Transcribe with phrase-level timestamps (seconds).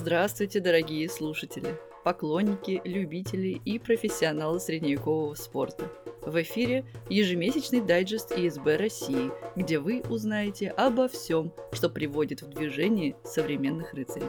[0.00, 5.90] Здравствуйте, дорогие слушатели, поклонники, любители и профессионалы средневекового спорта.
[6.22, 13.16] В эфире ежемесячный дайджест ИСБ России, где вы узнаете обо всем, что приводит в движение
[13.24, 14.28] современных рыцарей.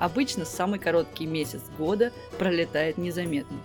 [0.00, 3.58] Обычно самый короткий месяц года пролетает незаметно.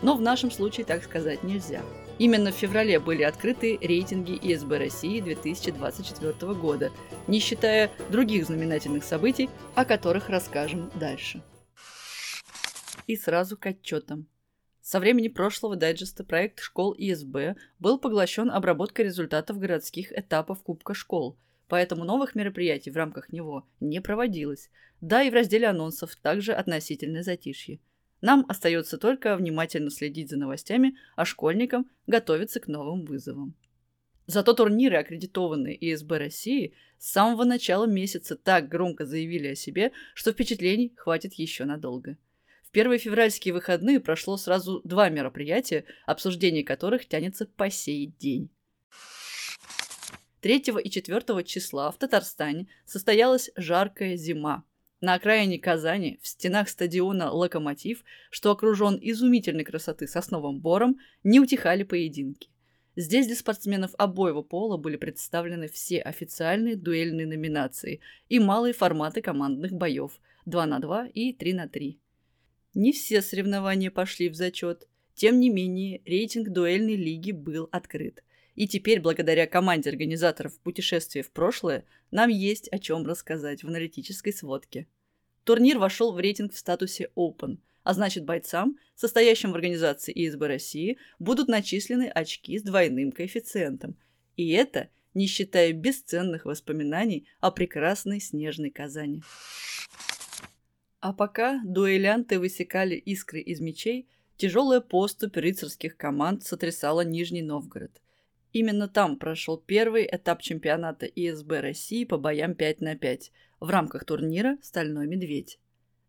[0.00, 1.82] Но в нашем случае так сказать нельзя–
[2.20, 6.92] Именно в феврале были открыты рейтинги ИСБ России 2024 года,
[7.26, 11.42] не считая других знаменательных событий, о которых расскажем дальше.
[13.06, 14.26] И сразу к отчетам.
[14.82, 21.38] Со времени прошлого дайджеста проект школ ИСБ был поглощен обработкой результатов городских этапов Кубка школ,
[21.68, 24.68] поэтому новых мероприятий в рамках него не проводилось,
[25.00, 27.80] да и в разделе анонсов также относительное затишье–
[28.20, 33.54] нам остается только внимательно следить за новостями, а школьникам готовиться к новым вызовам.
[34.26, 40.32] Зато турниры, аккредитованные ИСБ России, с самого начала месяца так громко заявили о себе, что
[40.32, 42.16] впечатлений хватит еще надолго.
[42.62, 48.50] В первые февральские выходные прошло сразу два мероприятия, обсуждение которых тянется по сей день.
[50.42, 54.64] 3 и 4 числа в Татарстане состоялась жаркая зима,
[55.00, 61.82] на окраине Казани, в стенах стадиона «Локомотив», что окружен изумительной красоты сосновым бором, не утихали
[61.82, 62.50] поединки.
[62.96, 69.72] Здесь для спортсменов обоего пола были представлены все официальные дуэльные номинации и малые форматы командных
[69.72, 71.98] боев 2 на 2 и 3 на 3.
[72.74, 74.86] Не все соревнования пошли в зачет.
[75.14, 78.22] Тем не менее, рейтинг дуэльной лиги был открыт.
[78.60, 84.34] И теперь, благодаря команде организаторов путешествия в прошлое, нам есть о чем рассказать в аналитической
[84.34, 84.86] сводке.
[85.44, 90.98] Турнир вошел в рейтинг в статусе Open, а значит бойцам, состоящим в организации ИСБ России,
[91.18, 93.96] будут начислены очки с двойным коэффициентом.
[94.36, 99.22] И это не считая бесценных воспоминаний о прекрасной снежной Казани.
[101.00, 104.06] А пока дуэлянты высекали искры из мечей,
[104.36, 108.02] тяжелая поступь рыцарских команд сотрясала Нижний Новгород–
[108.52, 114.04] Именно там прошел первый этап чемпионата ИСБ России по боям 5 на 5 в рамках
[114.04, 115.58] турнира «Стальной медведь».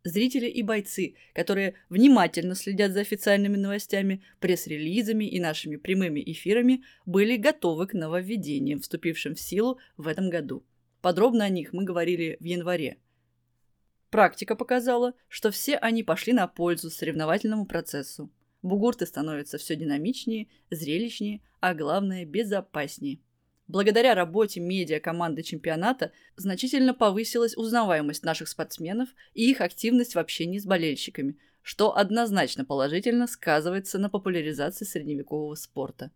[0.04, 7.38] Зрители и бойцы, которые внимательно следят за официальными новостями, пресс-релизами и нашими прямыми эфирами, были
[7.38, 10.66] готовы к нововведениям, вступившим в силу в этом году.
[11.02, 12.98] Подробно о них мы говорили в январе.
[14.10, 18.32] Практика показала, что все они пошли на пользу соревновательному процессу.
[18.62, 23.20] Бугурты становятся все динамичнее, зрелищнее, а главное– безопаснее.
[23.68, 30.60] Благодаря работе медиа команды чемпионата значительно повысилась узнаваемость наших спортсменов и их активность в общении
[30.60, 36.12] с болельщиками, что однозначно положительно сказывается на популяризации средневекового спорта.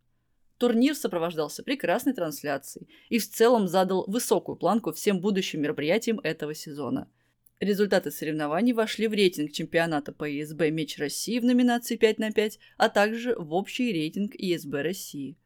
[0.57, 7.09] Турнир сопровождался прекрасной трансляцией и в целом задал высокую планку всем будущим мероприятиям этого сезона–
[7.61, 12.59] Результаты соревнований вошли в рейтинг чемпионата по ИСБ «Меч России» в номинации 5 на 5,
[12.77, 15.37] а также в общий рейтинг ИСБ России.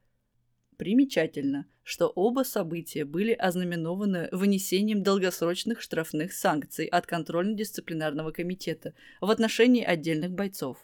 [0.77, 9.83] Примечательно, что оба события были ознаменованы вынесением долгосрочных штрафных санкций от контрольно-дисциплинарного комитета в отношении
[9.83, 10.77] отдельных бойцов.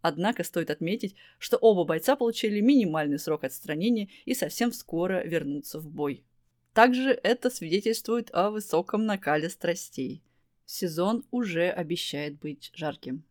[0.00, 5.90] Однако стоит отметить, что оба бойца получили минимальный срок отстранения и совсем скоро вернутся в
[5.90, 6.24] бой.
[6.72, 10.22] Также это свидетельствует о высоком накале страстей–
[10.72, 13.24] Сезон уже обещает быть жарким.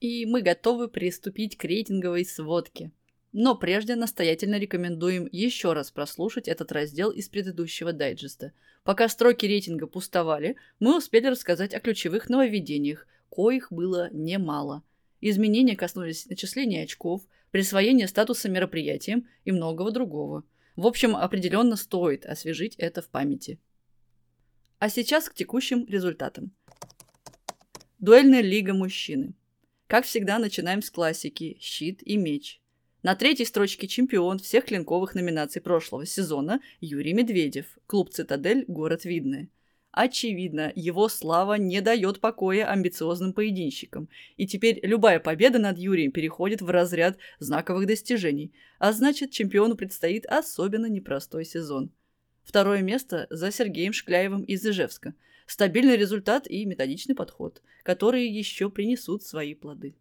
[0.00, 2.92] И мы готовы приступить к рейтинговой сводке.
[3.32, 8.52] Но прежде настоятельно рекомендуем еще раз прослушать этот раздел из предыдущего дайджеста.
[8.82, 14.82] Пока строки рейтинга пустовали, мы успели рассказать о ключевых нововведениях, коих было немало.
[15.22, 20.44] Изменения коснулись начисления очков, присвоения статуса мероприятиям и многого другого.
[20.76, 23.58] В общем, определенно стоит освежить это в памяти.
[24.84, 26.52] А сейчас к текущим результатам.
[28.00, 29.32] Дуэльная лига мужчины.
[29.86, 32.60] Как всегда, начинаем с классики «Щит и меч».
[33.02, 39.48] На третьей строчке чемпион всех клинковых номинаций прошлого сезона Юрий Медведев, клуб «Цитадель», город Видное.
[39.90, 46.60] Очевидно, его слава не дает покоя амбициозным поединщикам, и теперь любая победа над Юрием переходит
[46.60, 51.90] в разряд знаковых достижений, а значит, чемпиону предстоит особенно непростой сезон–
[52.44, 55.14] Второе место за Сергеем Шкляевым из Ижевска.
[55.46, 59.96] Стабильный результат и методичный подход, которые еще принесут свои плоды.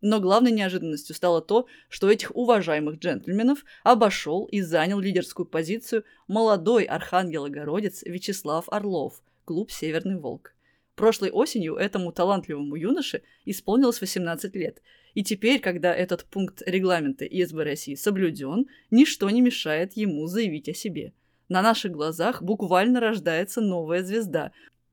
[0.00, 6.84] Но главной неожиданностью стало то, что этих уважаемых джентльменов обошел и занял лидерскую позицию молодой
[6.84, 10.54] архангелогородец Вячеслав Орлов, клуб «Северный волк».
[10.96, 14.82] Прошлой осенью этому талантливому юноше исполнилось 18 лет,
[15.14, 20.74] И теперь, когда этот пункт регламента ИСБ России соблюден, ничто не мешает ему заявить о
[20.74, 21.12] себе.
[21.48, 24.52] На наших глазах буквально рождается новая звезда.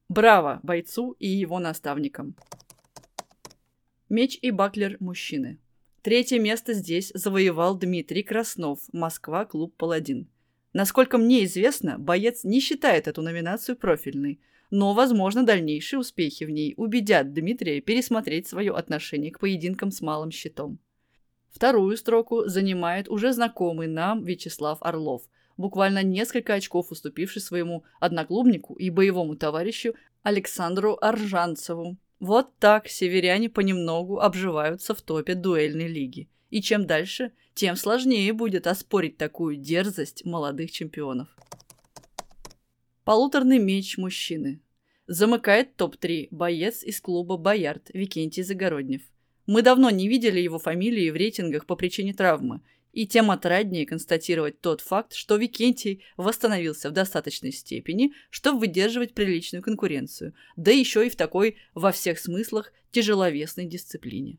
[0.10, 2.36] Браво бойцу и его наставникам!
[4.10, 5.60] Меч и баклер мужчины.
[6.04, 10.28] Третье место здесь завоевал Дмитрий Краснов, Москва, клуб «Паладин».
[10.74, 14.40] Насколько мне известно, боец не считает эту номинацию профильной,
[14.70, 20.32] но, возможно, дальнейшие успехи в ней убедят Дмитрия пересмотреть свое отношение к поединкам с малым
[20.32, 20.80] щитом.
[21.50, 25.24] Вторую строку занимает уже знакомый нам Вячеслав Орлов,
[25.58, 34.20] буквально несколько очков уступивший своему одноклубнику и боевому товарищу Александру Аржанцеву, вот так северяне понемногу
[34.20, 36.30] обживаются в топе дуэльной лиги.
[36.50, 41.28] И чем дальше, тем сложнее будет оспорить такую дерзость молодых чемпионов.
[43.04, 44.62] Полуторный меч мужчины.
[45.08, 49.02] Замыкает топ-3 боец из клуба «Боярд» Викентий Загороднев.
[49.46, 52.62] Мы давно не видели его фамилии в рейтингах по причине травмы,
[52.94, 59.64] и тем отраднее констатировать тот факт, что Викентий восстановился в достаточной степени, чтобы выдерживать приличную
[59.64, 64.38] конкуренцию, да еще и в такой, во всех смыслах, тяжеловесной дисциплине.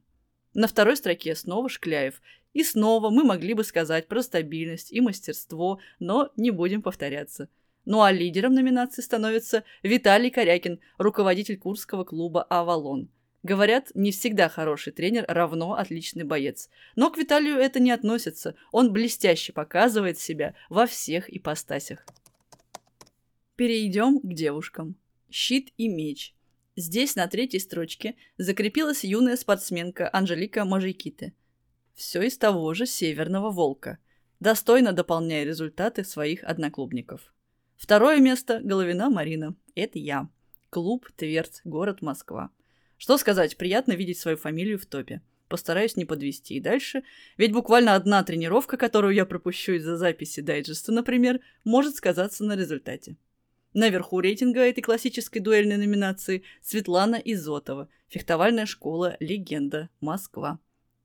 [0.54, 2.22] На второй строке снова Шкляев.
[2.52, 7.48] И снова мы могли бы сказать про стабильность и мастерство, но не будем повторяться.
[7.84, 13.10] Ну а лидером номинации становится Виталий Корякин, руководитель курского клуба «Авалон».
[13.44, 16.70] Говорят, не всегда хороший тренер равно отличный боец.
[16.96, 18.56] Но к Виталию это не относится.
[18.72, 22.06] Он блестяще показывает себя во всех ипостасях.
[23.54, 24.96] Перейдем к девушкам.
[25.30, 26.34] Щит и меч.
[26.74, 31.34] Здесь на третьей строчке закрепилась юная спортсменка Анжелика Можейките.
[31.92, 33.98] Все из того же Северного Волка,
[34.40, 37.34] достойно дополняя результаты своих одноклубников.
[37.76, 39.54] Второе место– Головина Марина.
[39.74, 40.30] Это я.
[40.70, 42.50] Клуб Тверц, город Москва.
[43.04, 45.20] Что сказать, приятно видеть свою фамилию в топе.
[45.50, 47.02] Постараюсь не подвести и дальше,
[47.36, 53.18] ведь буквально одна тренировка, которую я пропущу из-за записи дайджеста, например, может сказаться на результате.
[53.74, 59.90] Наверху рейтинга этой классической дуэльной номинации Светлана Изотова, фехтовальная школа «Легенда.
[60.00, 60.58] Москва».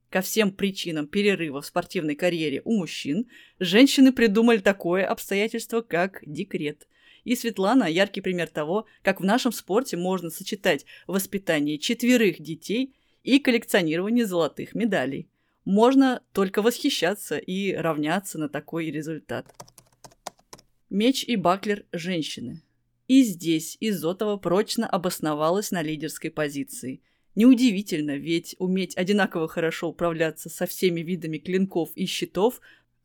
[0.10, 3.28] Ко всем причинам перерыва в спортивной карьере у мужчин
[3.60, 6.88] женщины придумали такое обстоятельство, как декрет–
[7.24, 13.40] и Светлана– яркий пример того, как в нашем спорте можно сочетать воспитание четверых детей и
[13.40, 15.30] коллекционирование золотых медалей.
[15.66, 19.54] Можно только восхищаться и равняться на такой результат.
[20.90, 22.64] Меч и баклер– женщины.
[23.08, 27.02] И здесь Изотова прочно обосновалась на лидерской позиции.
[27.36, 32.60] Неудивительно, ведь уметь одинаково хорошо управляться со всеми видами клинков и щитов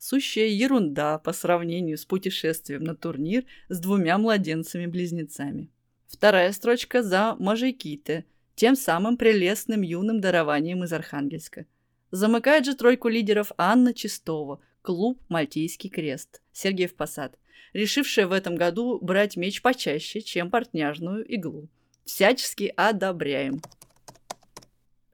[0.06, 5.70] Сущая ерунда по сравнению с путешествием на турнир с двумя младенцами-близнецами.
[6.06, 11.64] Вторая строчка за Мажейките, тем самым прелестным юным дарованием из Архангельска.
[12.10, 17.38] Замыкает же тройку лидеров Анна Чистова, клуб «Мальтийский крест», Сергеев Посад,
[17.72, 21.70] решившая в этом году брать меч почаще, чем портняжную иглу.
[22.04, 23.62] Всячески одобряем.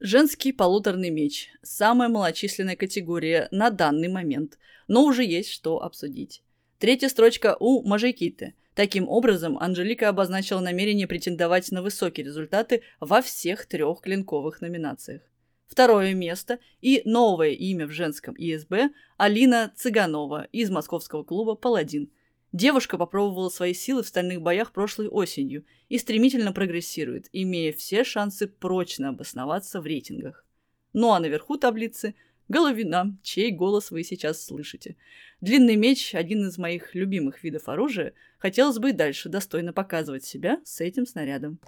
[0.02, 4.56] Женский полуторный меч– самая малочисленная категория на данный момент,
[4.88, 6.42] но уже есть что обсудить.
[6.78, 8.54] Третья строчка у Мажейкиты.
[8.74, 15.20] Таким образом, Анжелика обозначила намерение претендовать на высокие результаты во всех трех клинковых номинациях.
[15.66, 22.10] Второе место и новое имя в женском ИСБ– Алина Цыганова из московского клуба «Паладин»,
[22.52, 28.48] Девушка попробовала свои силы в стальных боях прошлой осенью и стремительно прогрессирует, имея все шансы
[28.48, 30.44] прочно обосноваться в рейтингах.
[30.92, 32.14] Ну а наверху таблицы–
[32.50, 34.96] Головина, чей голос вы сейчас слышите.
[35.40, 38.12] Длинный меч– один из моих любимых видов оружия.
[38.38, 41.60] Хотелось бы и дальше достойно показывать себя с этим снарядом.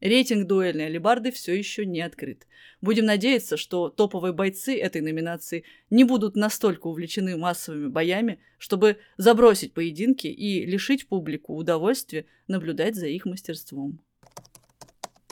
[0.00, 2.46] Рейтинг дуэльной алибарды все еще не открыт.
[2.82, 9.72] Будем надеяться, что топовые бойцы этой номинации не будут настолько увлечены массовыми боями, чтобы забросить
[9.72, 14.00] поединки и лишить публику удовольствия наблюдать за их мастерством.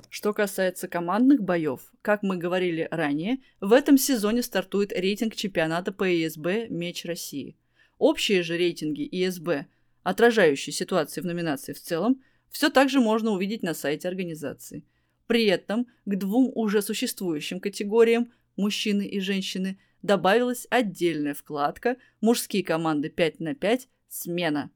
[0.09, 6.05] Что касается командных боев, как мы говорили ранее, в этом сезоне стартует рейтинг чемпионата по
[6.05, 7.57] ИСБ «Меч России».
[7.99, 9.67] Общие же рейтинги ИСБ,
[10.03, 14.85] отражающие ситуацию в номинации в целом, все также можно увидеть на сайте организации.
[15.27, 23.09] При этом к двум уже существующим категориям мужчины и женщины добавилась отдельная вкладка «Мужские команды
[23.09, 23.89] 5 на 5.
[24.09, 24.71] Смена».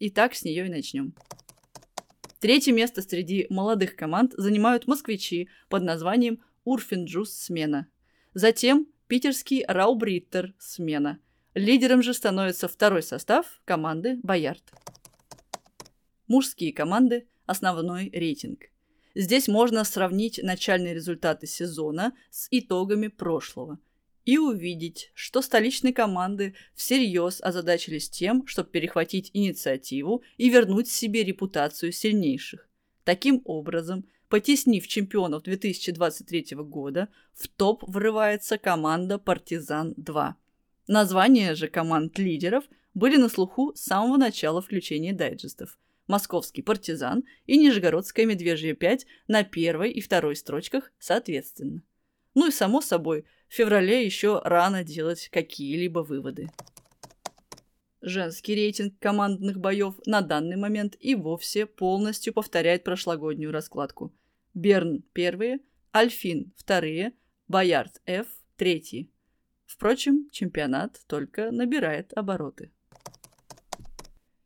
[0.00, 1.14] Итак, с нее и начнем.
[2.40, 7.86] Третье место среди молодых команд занимают москвичи под названием Урфинджус «Смена».
[8.34, 11.20] Затем питерский Раубриттер «Смена».
[11.54, 14.62] Лидером же становится второй состав команды «Боярд».
[16.26, 18.70] Мужские команды– основной рейтинг.
[19.14, 23.78] Здесь можно сравнить начальные результаты сезона с итогами прошлого
[24.24, 31.92] и увидеть, что столичные команды всерьез озадачились тем, чтобы перехватить инициативу и вернуть себе репутацию
[31.92, 32.68] сильнейших.
[33.04, 40.32] Таким образом, потеснив чемпионов 2023 года, в топ врывается команда «Партизан-2».
[40.86, 42.64] Названия же команд-лидеров
[42.94, 45.78] были на слуху с самого начала включения дайджестов.
[46.06, 51.82] Московский «Партизан» и Нижегородская «Медвежья 5» на первой и второй строчках соответственно.
[52.34, 56.48] Ну и само собой, в феврале еще рано делать какие-либо выводы.
[58.02, 64.14] Женский рейтинг командных боев на данный момент и вовсе полностью повторяет прошлогоднюю раскладку.
[64.52, 65.60] Берн– первые,
[65.94, 67.14] Альфин– вторые,
[67.48, 69.10] Боярд– Ф– третьи.
[69.64, 72.73] Впрочем, чемпионат только набирает обороты.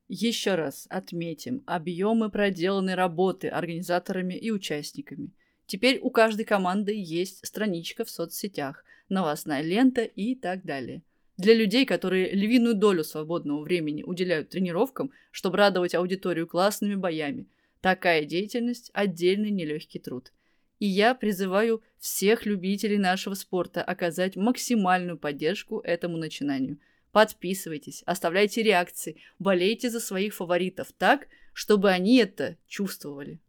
[0.09, 5.33] Еще раз отметим объемы проделанной работы организаторами и участниками.
[5.67, 11.03] Теперь у каждой команды есть страничка в соцсетях, новостная лента и так далее.
[11.37, 17.47] Для людей, которые львиную долю свободного времени уделяют тренировкам, чтобы радовать аудиторию классными боями,
[17.83, 20.33] такая деятельность– отдельный нелегкий труд.
[20.79, 26.79] И я призываю всех любителей нашего спорта оказать максимальную поддержку этому начинанию–
[27.13, 33.41] Подписывайтесь, оставляйте реакции, болейте за своих фаворитов так, чтобы они это чувствовали.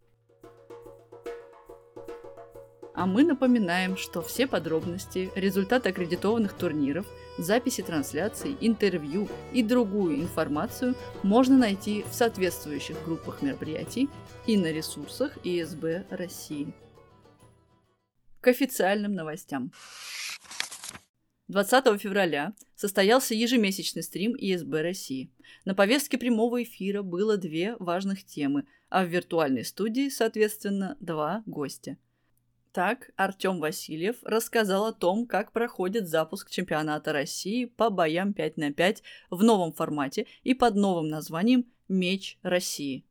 [2.93, 7.05] А мы напоминаем, что все подробности, результаты аккредитованных турниров,
[7.37, 14.09] записи трансляций, интервью и другую информацию можно найти в соответствующих группах мероприятий
[14.47, 16.73] и на ресурсах ИСБ России.
[18.41, 19.71] К официальным новостям.
[21.49, 25.31] 20 февраля состоялся ежемесячный стрим ИСБ России.
[25.65, 31.97] На повестке прямого эфира было две важных темы, а в виртуальной студии, соответственно, два гостя.
[32.71, 38.71] Так, Артем Васильев рассказал о том, как проходит запуск чемпионата России по боям 5 на
[38.71, 39.01] 5
[39.31, 43.05] в новом формате и под новым названием «Меч России».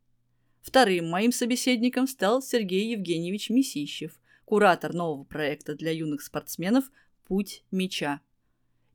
[0.63, 6.85] Вторым моим собеседником стал Сергей Евгеньевич Месищев, куратор нового проекта для юных спортсменов
[7.27, 8.21] «Путь меча».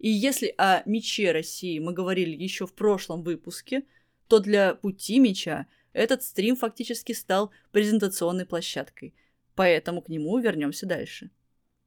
[0.03, 3.83] И если о мече России мы говорили еще в прошлом выпуске,
[4.27, 9.13] то для пути меча этот стрим фактически стал презентационной площадкой.
[9.55, 11.31] Поэтому к нему вернемся дальше.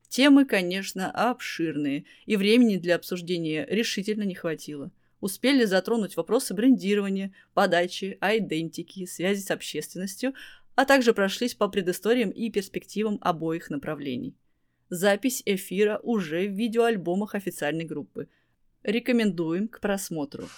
[0.08, 4.90] Темы, конечно, обширные, и времени для обсуждения решительно не хватило.
[5.20, 10.32] Успели затронуть вопросы брендирования, подачи, айдентики, связи с общественностью,
[10.74, 14.34] а также прошлись по предысториям и перспективам обоих направлений.
[14.88, 18.28] Запись эфира уже в видеоальбомах официальной группы.
[18.84, 20.48] Рекомендуем к просмотру.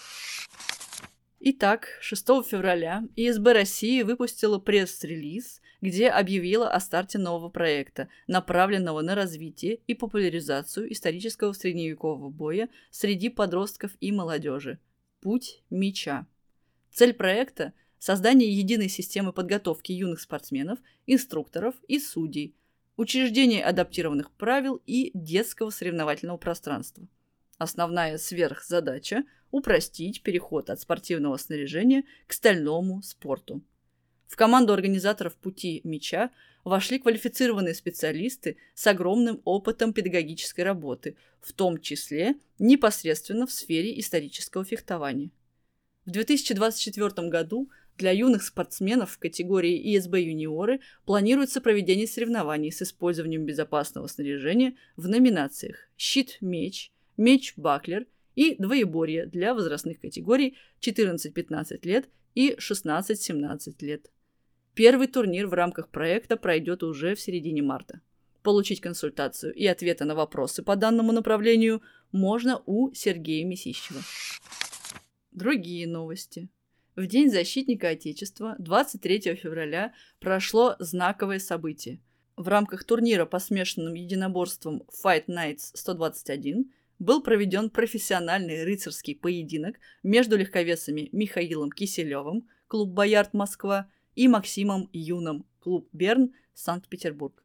[1.40, 9.14] Итак, 6 февраля ИСБ России выпустила пресс-релиз, где объявила о старте нового проекта, направленного на
[9.14, 14.78] развитие и популяризацию исторического средневекового боя среди подростков и молодежи.
[15.20, 16.26] Путь меча.
[16.90, 22.54] Цель проекта– создание единой системы подготовки юных спортсменов, инструкторов и судей–
[22.98, 27.06] учреждение адаптированных правил и детского соревновательного пространства.
[27.56, 33.62] Основная сверхзадача– упростить переход от спортивного снаряжения к стальному спорту.
[34.26, 36.30] В команду организаторов «Пути меча»
[36.64, 44.64] вошли квалифицированные специалисты с огромным опытом педагогической работы, в том числе непосредственно в сфере исторического
[44.64, 45.30] фехтования.
[46.04, 53.44] В 2024 году для юных спортсменов в категории ИСБ юниоры планируется проведение соревнований с использованием
[53.44, 63.74] безопасного снаряжения в номинациях «Щит-меч», «Меч-баклер» и «Двоеборье» для возрастных категорий 14-15 лет и 16-17
[63.80, 64.10] лет.
[64.74, 68.00] Первый турнир в рамках проекта пройдет уже в середине марта.
[68.44, 74.00] Получить консультацию и ответы на вопросы по данному направлению можно у Сергея Месищева.
[75.32, 76.48] Другие новости.
[76.98, 82.00] В День защитника Отечества 23 февраля прошло знаковое событие.
[82.36, 90.36] В рамках турнира по смешанным единоборствам Fight Nights 121 был проведен профессиональный рыцарский поединок между
[90.36, 97.44] легковесами Михаилом Киселевым, клуб «Боярд Москва», и Максимом Юном, клуб «Берн», Санкт-Петербург.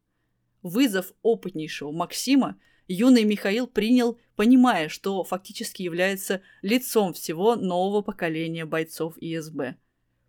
[0.63, 9.17] Вызов опытнейшего Максима юный Михаил принял, понимая, что фактически является лицом всего нового поколения бойцов
[9.19, 9.75] ИСБ.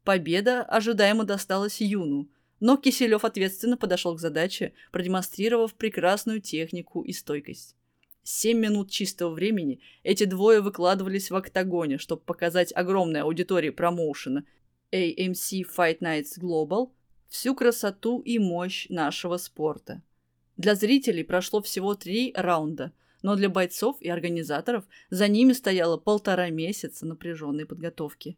[0.04, 2.28] Победа ожидаемо досталась Юну,
[2.60, 7.76] но Киселев ответственно подошел к задаче, продемонстрировав прекрасную технику и стойкость.
[8.22, 14.44] Семь минут чистого времени эти двое выкладывались в октагоне, чтобы показать огромной аудитории промоушена
[14.92, 16.90] AMC Fight Nights Global
[17.28, 20.02] всю красоту и мощь нашего спорта.
[20.56, 22.92] Для зрителей прошло всего три раунда,
[23.22, 28.36] но для бойцов и организаторов за ними стояло полтора месяца напряженной подготовки.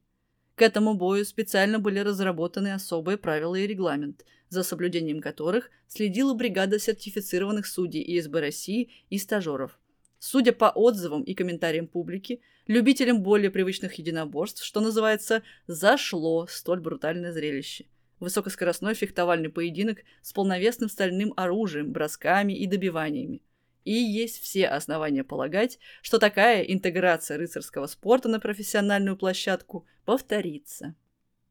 [0.55, 6.79] К этому бою специально были разработаны особые правила и регламент, за соблюдением которых следила бригада
[6.79, 9.79] сертифицированных судей ИСБ России и стажеров.
[10.19, 17.33] Судя по отзывам и комментариям публики, любителям более привычных единоборств, что называется, зашло столь брутальное
[17.33, 17.85] зрелище.
[18.21, 23.43] Высокоскоростной фехтовальный поединок с полновесным стальным оружием, бросками и добиваниями.
[23.85, 30.95] И есть все основания полагать, что такая интеграция рыцарского спорта на профессиональную площадку повторится.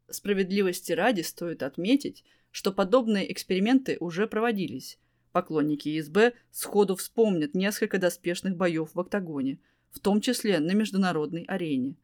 [0.10, 5.00] Справедливости ради стоит отметить, что подобные эксперименты уже проводились.
[5.32, 9.60] Поклонники ИСБ сходу вспомнят несколько доспешных боев в октагоне,
[9.92, 11.96] в том числе на международной арене.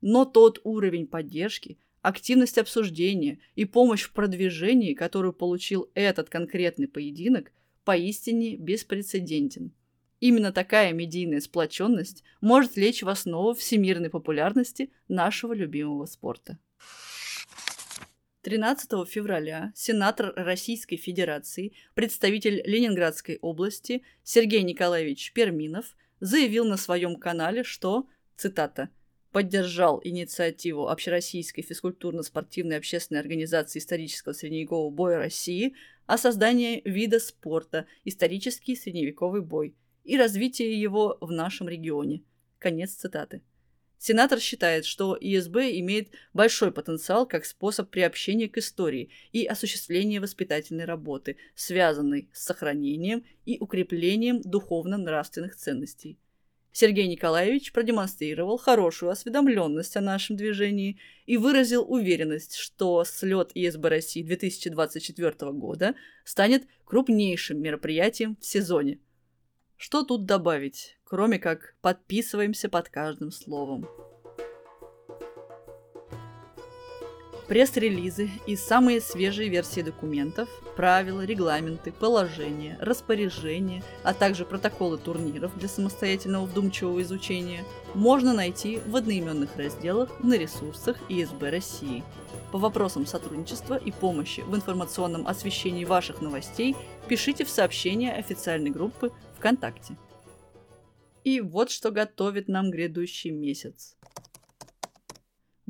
[0.00, 7.52] Но тот уровень поддержки, активность обсуждения и помощь в продвижении, которую получил этот конкретный поединок–
[7.84, 9.72] поистине беспрецедентен.
[10.20, 16.58] Именно такая медийная сплоченность может лечь в основу всемирной популярности нашего любимого спорта.
[18.42, 27.62] 13 февраля сенатор Российской Федерации, представитель Ленинградской области Сергей Николаевич Перминов заявил на своем канале,
[27.62, 28.90] что, цитата,
[29.32, 35.74] поддержал инициативу Общероссийской физкультурно-спортивной общественной организации исторического средневекового боя России
[36.06, 39.74] о создании вида спорта «Исторический средневековый бой»
[40.04, 42.22] и развитии его в нашем регионе.
[42.58, 43.42] Конец цитаты.
[43.98, 50.84] Сенатор считает, что ИСБ имеет большой потенциал как способ приобщения к истории и осуществления воспитательной
[50.84, 56.18] работы, связанной с сохранением и укреплением духовно-нравственных ценностей–
[56.72, 64.22] Сергей Николаевич продемонстрировал хорошую осведомленность о нашем движении и выразил уверенность, что слет ИСБ России
[64.22, 68.98] 2024 года станет крупнейшим мероприятием в сезоне.
[69.76, 73.86] Что тут добавить, кроме как подписываемся под каждым словом.
[77.52, 85.68] Пресс-релизы и самые свежие версии документов, правила, регламенты, положения, распоряжения, а также протоколы турниров для
[85.68, 87.62] самостоятельного вдумчивого изучения
[87.92, 92.02] можно найти в одноименных разделах на ресурсах ИСБ России.
[92.52, 96.74] По вопросам сотрудничества и помощи в информационном освещении ваших новостей
[97.06, 99.98] пишите в сообщения официальной группы ВКонтакте.
[101.22, 103.94] И вот что готовит нам грядущий месяц.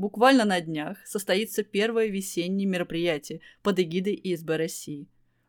[0.03, 5.07] Буквально на днях состоится первое весеннее мероприятие под эгидой ИСБ России.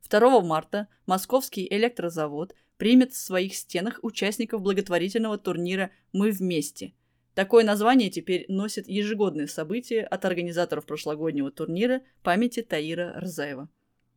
[0.08, 6.94] 2 марта Московский электрозавод примет в своих стенах участников благотворительного турнира «Мы вместе».
[7.34, 13.70] Такое название теперь носит ежегодное событие от организаторов прошлогоднего турнира памяти Таира Рзаева.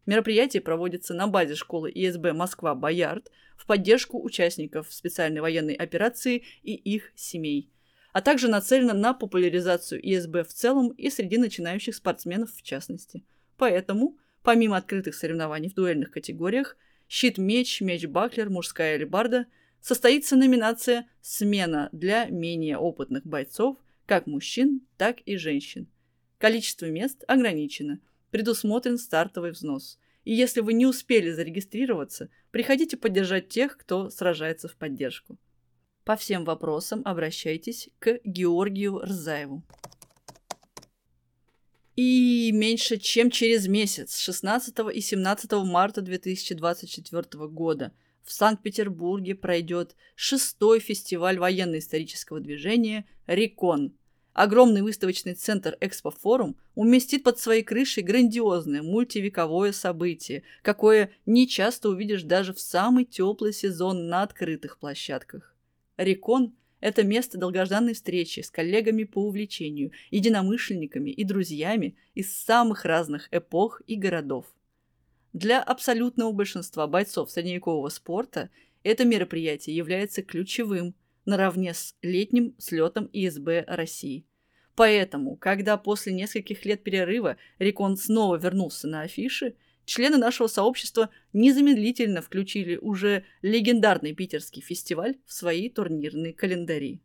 [0.05, 7.13] Мероприятие проводится на базе школы ИСБ «Москва-Боярд» в поддержку участников специальной военной операции и их
[7.15, 7.71] семей–
[8.17, 13.23] а также нацелена на популяризацию ИСБ в целом и среди начинающих спортсменов в частности.
[13.59, 16.79] Поэтому, помимо открытых соревнований в дуэльных категориях,
[17.11, 19.45] щит-меч, меч-баклер, мужская алебарда,
[19.83, 23.77] состоится номинация «Смена» для менее опытных бойцов,
[24.07, 25.87] как мужчин, так и женщин.
[26.39, 28.01] Количество мест ограничено,
[28.31, 29.99] предусмотрен стартовый взнос.
[30.25, 35.37] И если вы не успели зарегистрироваться, приходите поддержать тех, кто сражается в поддержку.
[36.07, 39.65] По всем вопросам обращайтесь к Георгию Рзаеву.
[41.97, 47.93] И меньше чем через месяц, 16 и 17 марта 2024 года,
[48.23, 53.93] в Санкт-Петербурге пройдет шестой фестиваль военно-исторического движения «Рекон».
[54.33, 62.23] Огромный выставочный центр «Экспофорум» уместит под своей крышей грандиозное мультивековое событие, какое не часто увидишь
[62.23, 65.56] даже в самый теплый сезон на открытых площадках.
[65.97, 73.29] Рекон– это место долгожданной встречи с коллегами по увлечению, единомышленниками и друзьями из самых разных
[73.31, 74.47] эпох и городов.
[75.33, 78.51] Для абсолютного большинства бойцов средневекового спорта
[78.83, 84.27] это мероприятие является ключевым наравне с летним слетом ИСБ России.
[84.77, 92.21] Поэтому, когда после нескольких лет перерыва Рекон снова вернулся на афиши, члены нашего сообщества незамедлительно
[92.21, 97.01] включили уже легендарный питерский фестиваль в свои турнирные календари.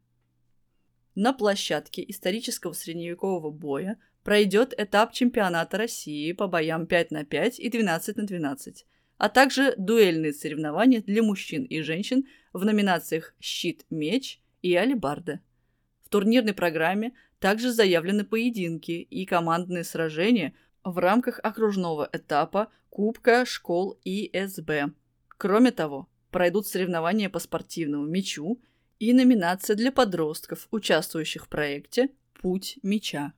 [1.16, 7.70] На площадке исторического средневекового боя пройдет этап чемпионата России по боям 5 на 5 и
[7.70, 8.86] 12 на 12,
[9.18, 15.40] а также дуэльные соревнования для мужчин и женщин в номинациях «Щит-меч» и «Алибарда».
[16.04, 23.98] В турнирной программе также заявлены поединки и командные сражения в рамках окружного этапа Кубка школ
[24.04, 24.94] ИСБ.
[25.38, 28.62] Кроме того, пройдут соревнования по спортивному мячу
[29.00, 32.10] и номинация для подростков, участвующих в проекте
[32.42, 33.34] «Путь мяча».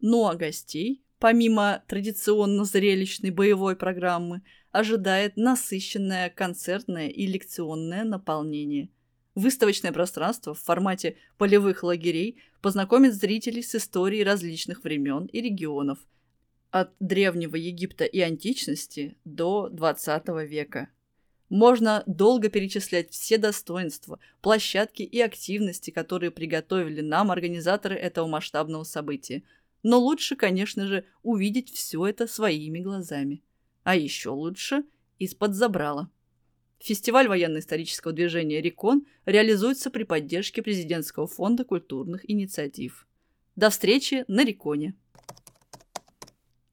[0.00, 8.90] Ну а гостей, помимо традиционно зрелищной боевой программы, ожидает насыщенное концертное и лекционное наполнение.
[9.34, 15.98] Выставочное пространство в формате полевых лагерей познакомит зрителей с историей различных времен и регионов,
[16.70, 20.88] от Древнего Египта и античности до XX века.
[21.48, 29.42] Можно долго перечислять все достоинства, площадки и активности, которые приготовили нам организаторы этого масштабного события.
[29.82, 33.42] Но лучше, конечно же, увидеть все это своими глазами.
[33.82, 34.84] А еще лучше
[35.18, 36.10] из-под забрала.
[36.80, 43.08] Фестиваль военно-исторического движения «Рекон» реализуется при поддержке Президентского фонда культурных инициатив.
[43.56, 44.94] До встречи на Реконе!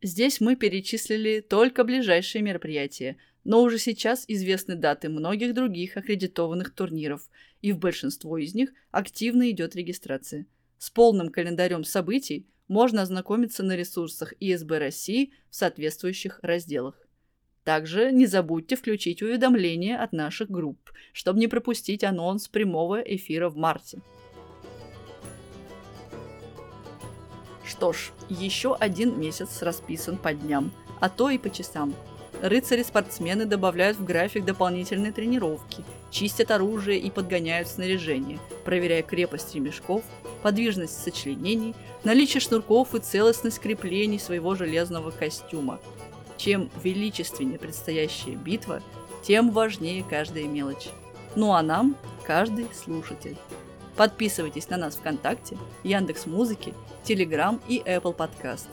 [0.05, 7.27] Здесь мы перечислили только ближайшие мероприятия, но уже сейчас известны даты многих других аккредитованных турниров,
[7.63, 10.45] и в большинство из них активно идет регистрация.
[10.77, 17.01] С полным календарем событий можно ознакомиться на ресурсах ИСБ России в соответствующих разделах.
[17.63, 23.57] Также не забудьте включить уведомления от наших групп, чтобы не пропустить анонс прямого эфира в
[23.57, 24.01] марте.
[27.65, 31.93] Что ж, еще один месяц расписан по дням, а то и по часам.
[32.41, 40.03] Рыцари-спортсмены добавляют в график дополнительные тренировки, чистят оружие и подгоняют снаряжение, проверяя крепость ремешков,
[40.43, 41.73] подвижность сочленений,
[42.03, 45.79] наличие шнурков и целостность креплений своего железного костюма.
[46.37, 48.83] Чем величественнее предстоящая битва,
[49.23, 50.89] тем важнее каждая мелочь.
[51.35, 53.37] Ну а нам каждый слушатель.
[53.95, 58.67] Подписывайтесь на нас ВКонтакте, Яндекс Музыки, Телеграм и Apple Podcast.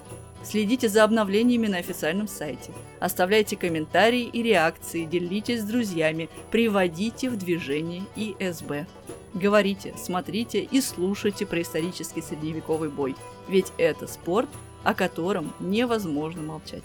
[0.45, 2.73] Следите за обновлениями на официальном сайте.
[2.99, 8.87] Оставляйте комментарии и реакции, делитесь с друзьями, приводите в движение ИСБ.
[9.35, 13.15] Говорите, смотрите и слушайте про исторический средневековый бой,
[13.49, 14.49] ведь это спорт,
[14.83, 16.83] о котором невозможно молчать.